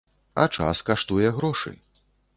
[0.43, 1.75] А час каштуе грошы.